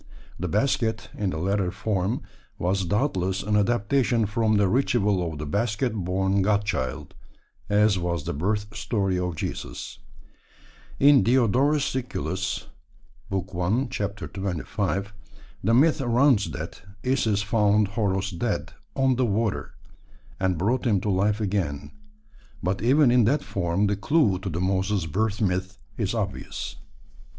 The 0.39 0.47
basket, 0.47 1.11
in 1.15 1.29
the 1.29 1.37
latter 1.37 1.69
form, 1.69 2.23
was 2.57 2.85
doubtless 2.85 3.43
an 3.43 3.55
adaptation 3.55 4.25
from 4.25 4.57
the 4.57 4.67
ritual 4.67 5.31
of 5.31 5.37
the 5.37 5.45
basket 5.45 5.93
born 5.93 6.41
God 6.41 6.65
Child, 6.65 7.13
as 7.69 7.99
was 7.99 8.23
the 8.23 8.33
birth 8.33 8.75
story 8.75 9.19
of 9.19 9.35
Jesus. 9.35 9.99
In 10.99 11.21
Diodorus 11.21 11.85
Siculus 11.85 12.65
(i. 13.31 13.41
25) 13.41 15.13
the 15.63 15.73
myth 15.75 16.01
runs 16.01 16.49
that 16.49 16.81
Isis 17.05 17.43
found 17.43 17.89
Horos 17.89 18.31
dead 18.39 18.73
"on 18.95 19.17
the 19.17 19.25
water," 19.27 19.75
and 20.39 20.57
brought 20.57 20.87
him 20.87 20.99
to 21.01 21.11
life 21.11 21.39
again; 21.39 21.91
but 22.63 22.81
even 22.81 23.11
in 23.11 23.25
that 23.25 23.43
form 23.43 23.85
the 23.85 23.95
clue 23.95 24.39
to 24.39 24.49
the 24.49 24.59
Moses 24.59 25.05
birth 25.05 25.39
myth 25.41 25.77
is 25.95 26.15
obvious. 26.15 26.77